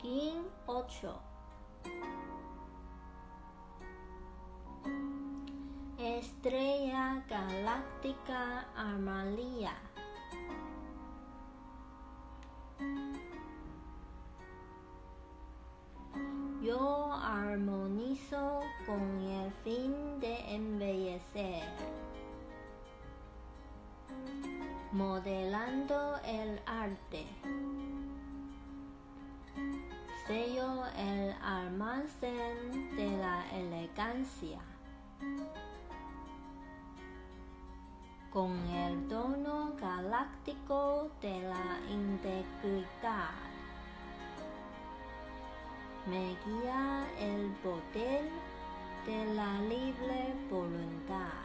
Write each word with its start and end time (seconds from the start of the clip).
King 0.00 0.44
8 0.66 1.14
Estrella 5.98 7.22
Galáctica 7.28 8.66
Amalia. 8.74 9.74
Yo 16.62 17.12
armonizo 17.12 18.60
con 18.86 19.20
el 19.20 19.52
fin 19.64 20.18
de 20.20 20.54
embellecer, 20.54 21.68
modelando 24.92 26.18
el 26.24 26.58
arte 26.64 27.26
el 30.32 31.34
almacén 31.42 32.94
de 32.94 33.18
la 33.18 33.44
elegancia. 33.52 34.60
Con 38.32 38.52
el 38.68 39.08
tono 39.08 39.72
galáctico 39.80 41.10
de 41.20 41.42
la 41.42 41.80
integridad. 41.90 43.30
Me 46.06 46.36
guía 46.46 47.06
el 47.18 47.50
poder 47.62 48.30
de 49.06 49.34
la 49.34 49.60
libre 49.62 50.32
voluntad. 50.48 51.39